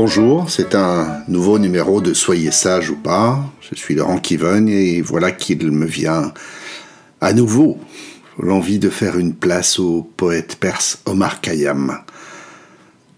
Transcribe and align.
Bonjour, 0.00 0.48
c'est 0.48 0.76
un 0.76 1.24
nouveau 1.26 1.58
numéro 1.58 2.00
de 2.00 2.14
Soyez 2.14 2.52
sage 2.52 2.88
ou 2.88 2.94
pas. 2.94 3.52
Je 3.60 3.74
suis 3.74 3.96
Laurent 3.96 4.20
Kiven 4.20 4.68
et 4.68 5.00
voilà 5.00 5.32
qu'il 5.32 5.72
me 5.72 5.86
vient 5.86 6.32
à 7.20 7.32
nouveau 7.32 7.80
l'envie 8.38 8.78
de 8.78 8.90
faire 8.90 9.18
une 9.18 9.34
place 9.34 9.80
au 9.80 10.08
poète 10.16 10.54
perse 10.60 11.02
Omar 11.04 11.40
Khayyam 11.40 11.98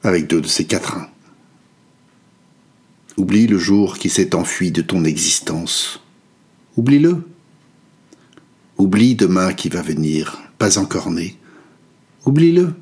avec 0.02 0.26
deux 0.26 0.40
de 0.40 0.46
ses 0.46 0.64
quatrains. 0.64 1.10
Oublie 3.18 3.46
le 3.46 3.58
jour 3.58 3.98
qui 3.98 4.08
s'est 4.08 4.34
enfui 4.34 4.70
de 4.70 4.80
ton 4.80 5.04
existence. 5.04 6.02
Oublie-le. 6.78 7.22
Oublie 8.78 9.16
demain 9.16 9.52
qui 9.52 9.68
va 9.68 9.82
venir, 9.82 10.40
pas 10.56 10.78
encore 10.78 11.10
né. 11.10 11.36
Oublie-le. 12.24 12.72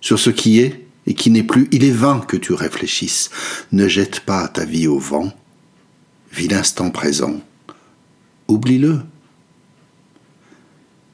Sur 0.00 0.18
ce 0.18 0.30
qui 0.30 0.60
est 0.60 0.85
et 1.06 1.14
qui 1.14 1.30
n'est 1.30 1.42
plus, 1.42 1.68
il 1.70 1.84
est 1.84 1.90
vain 1.90 2.20
que 2.20 2.36
tu 2.36 2.52
réfléchisses. 2.52 3.30
Ne 3.72 3.88
jette 3.88 4.20
pas 4.20 4.48
ta 4.48 4.64
vie 4.64 4.88
au 4.88 4.98
vent. 4.98 5.32
Vis 6.32 6.48
l'instant 6.48 6.90
présent. 6.90 7.40
Oublie-le. 8.48 9.00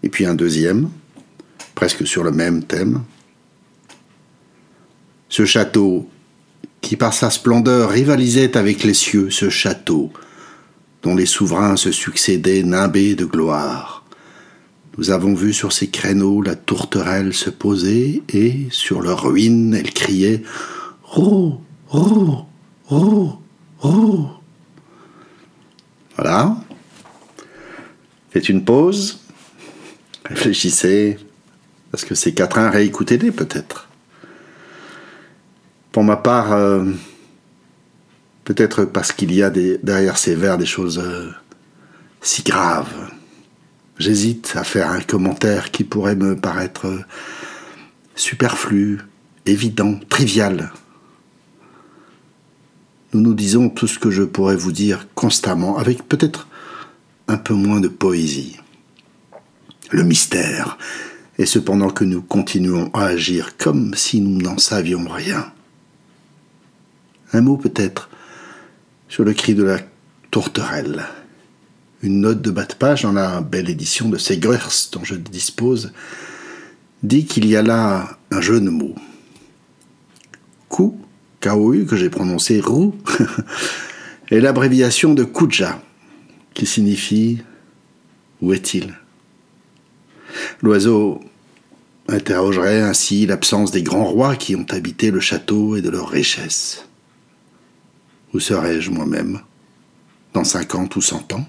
Et 0.03 0.09
puis 0.09 0.27
un 0.27 0.35
deuxième, 0.35 0.91
presque 1.75 2.07
sur 2.07 2.25
le 2.25 2.33
même 2.33 2.65
thème. 2.65 3.03
Ce 5.29 5.45
château, 5.45 6.09
qui 6.81 6.97
par 6.97 7.15
sa 7.15 7.31
splendeur 7.31 7.91
rivalisait 7.91 8.57
avec 8.57 8.83
les 8.83 8.95
cieux, 8.95 9.31
ce 9.31 9.49
château, 9.49 10.13
dont 11.03 11.15
les 11.15 11.27
souverains 11.27 11.77
se 11.77 11.93
succédaient 11.93 12.63
nimbés 12.63 13.15
de 13.15 13.25
gloire. 13.25 14.02
Nous 14.99 15.11
avons 15.11 15.35
vu 15.35 15.53
sur 15.53 15.73
ces 15.73 15.89
créneaux 15.89 16.43
la 16.43 16.55
tourterelle 16.55 17.33
se 17.33 17.51
poser, 17.51 18.23
et, 18.29 18.67
sur 18.71 19.01
leur 19.01 19.23
ruine, 19.25 19.75
elle 19.75 19.93
criait 19.93 20.43
Roux, 21.03 21.61
roux, 21.89 22.45
roux, 22.87 23.39
roux. 23.79 24.29
Voilà. 26.17 26.57
Faites 28.31 28.49
une 28.49 28.65
pause. 28.65 29.21
Réfléchissez. 30.25 31.19
Parce 31.91 32.05
que 32.05 32.15
ces 32.15 32.33
quatrains, 32.33 32.71
réécoutez-les 32.71 33.31
peut-être. 33.31 33.89
Pour 35.91 36.05
ma 36.05 36.17
part, 36.17 36.53
euh, 36.53 36.85
peut-être 38.45 38.85
parce 38.85 39.13
qu'il 39.13 39.35
y 39.35 39.43
a 39.43 39.51
derrière 39.51 40.17
ces 40.17 40.35
vers 40.35 40.57
des 40.57 40.67
choses 40.67 40.99
euh, 40.99 41.31
si 42.23 42.43
graves. 42.43 43.02
J'hésite 44.03 44.55
à 44.57 44.65
faire 44.65 44.91
un 44.91 45.01
commentaire 45.01 45.71
qui 45.71 45.85
pourrait 45.85 46.17
me 46.17 46.35
paraître 46.35 46.89
euh, 46.89 47.05
superflu, 48.17 48.99
évident, 49.47 50.01
trivial. 50.09 50.73
Nous 53.13 53.21
nous 53.21 53.35
disons 53.35 53.69
tout 53.69 53.87
ce 53.87 54.01
que 54.01 54.11
je 54.11 54.25
pourrais 54.25 54.57
vous 54.57 54.73
dire 54.73 55.07
constamment, 55.15 55.79
avec 55.79 56.09
peut-être 56.09 56.49
un 57.29 57.37
peu 57.37 57.55
moins 57.55 57.79
de 57.79 57.87
poésie. 57.87 58.59
Le 59.93 60.03
mystère, 60.03 60.79
et 61.39 61.47
cependant 61.47 61.91
que 61.91 62.03
nous 62.03 62.23
continuons 62.23 62.91
à 62.95 63.05
agir 63.05 63.57
comme 63.57 63.95
si 63.95 64.21
nous 64.21 64.43
n'en 64.43 64.59
savions 64.59 65.07
rien. 65.09 65.53
Un 67.33 67.41
mot 67.41 67.57
peut-être 67.57 68.11
sur 69.09 69.23
le 69.23 69.33
cri 69.33 69.55
de 69.55 69.63
la 69.63 69.79
tourterelle. 70.33 71.05
Une 72.03 72.21
note 72.21 72.43
de 72.43 72.51
bas 72.51 72.65
de 72.65 72.75
page 72.75 73.03
dans 73.03 73.13
la 73.13 73.41
belle 73.41 73.71
édition 73.71 74.09
de 74.09 74.19
Segrers 74.19 74.89
dont 74.93 75.05
je 75.05 75.15
dispose 75.15 75.93
dit 77.05 77.27
qu'il 77.27 77.47
y 77.47 77.57
a 77.57 77.63
là 77.63 78.19
un 78.31 78.41
jeu 78.41 78.61
de 78.61 78.71
mots. 78.71 78.97
Kou, 80.69 80.99
K-O-U, 81.41 81.87
que 81.87 81.97
j'ai 81.97 82.11
prononcé 82.11 82.61
roux, 82.61 82.97
est 84.31 84.41
l'abréviation 84.41 85.15
de 85.15 85.23
Kuja, 85.23 85.81
qui 86.55 86.67
signifie 86.67 87.39
Où 88.41 88.53
est-il? 88.53 88.95
L'oiseau 90.61 91.21
interrogerait 92.09 92.81
ainsi 92.81 93.27
l'absence 93.27 93.71
des 93.71 93.83
grands 93.83 94.05
rois 94.05 94.35
qui 94.35 94.57
ont 94.57 94.67
habité 94.71 95.11
le 95.11 95.21
château 95.21 95.77
et 95.77 95.83
de 95.83 95.91
leurs 95.91 96.09
richesses. 96.09 96.85
Où 98.35 98.41
serais-je 98.41 98.91
moi-même 98.91 99.41
Dans 100.33 100.45
cinquante 100.45 100.97
ou 100.97 101.01
cent 101.01 101.33
ans? 101.33 101.47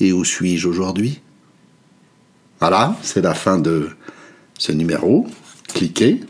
Et 0.00 0.12
où 0.12 0.24
suis-je 0.24 0.68
aujourd'hui? 0.68 1.20
Voilà, 2.60 2.96
c'est 3.02 3.22
la 3.22 3.34
fin 3.34 3.58
de 3.58 3.90
ce 4.58 4.72
numéro. 4.72 5.26
Cliquez, 5.68 6.20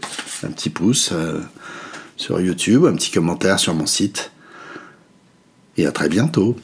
un 0.43 0.50
petit 0.50 0.71
pouce 0.71 1.10
euh, 1.12 1.41
sur 2.16 2.41
YouTube, 2.41 2.84
un 2.84 2.94
petit 2.94 3.10
commentaire 3.10 3.59
sur 3.59 3.75
mon 3.75 3.87
site. 3.87 4.31
Et 5.76 5.87
à 5.87 5.93
très 5.93 6.09
bientôt. 6.09 6.56